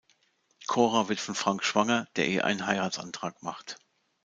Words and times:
Cora 0.65 1.09
wird 1.09 1.19
von 1.19 1.35
Frank 1.35 1.63
schwanger, 1.63 2.07
der 2.15 2.27
ihr 2.27 2.43
einen 2.43 2.65
Heiratsantrag 2.65 3.43
macht. 3.43 3.77